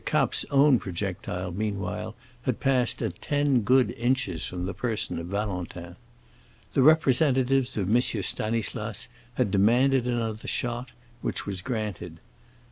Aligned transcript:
Kapp's 0.03 0.45
own 0.49 0.79
projectile, 0.79 1.51
meanwhile, 1.51 2.15
had 2.41 2.59
passed 2.59 3.03
at 3.03 3.21
ten 3.21 3.61
good 3.61 3.91
inches 3.91 4.43
from 4.43 4.65
the 4.65 4.73
person 4.73 5.19
of 5.19 5.27
Valentin. 5.27 5.95
The 6.73 6.81
representatives 6.81 7.77
of 7.77 7.87
M. 7.87 8.01
Stanislas 8.01 9.09
had 9.35 9.51
demanded 9.51 10.07
another 10.07 10.47
shot, 10.47 10.91
which 11.21 11.45
was 11.45 11.61
granted. 11.61 12.19